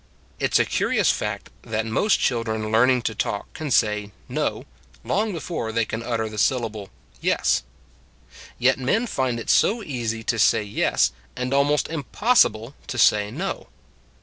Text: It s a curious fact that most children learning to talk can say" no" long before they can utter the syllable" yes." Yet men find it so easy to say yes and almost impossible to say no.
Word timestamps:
It 0.39 0.53
s 0.55 0.57
a 0.57 0.65
curious 0.65 1.11
fact 1.11 1.51
that 1.61 1.85
most 1.85 2.19
children 2.19 2.71
learning 2.71 3.03
to 3.03 3.13
talk 3.13 3.53
can 3.53 3.69
say" 3.69 4.11
no" 4.41 4.65
long 5.03 5.31
before 5.31 5.71
they 5.71 5.85
can 5.85 6.01
utter 6.01 6.27
the 6.27 6.39
syllable" 6.39 6.89
yes." 7.31 7.61
Yet 8.57 8.79
men 8.79 9.05
find 9.05 9.39
it 9.39 9.51
so 9.51 9.83
easy 9.83 10.23
to 10.23 10.39
say 10.39 10.63
yes 10.63 11.11
and 11.35 11.53
almost 11.53 11.87
impossible 11.87 12.73
to 12.87 12.97
say 12.97 13.29
no. 13.29 13.67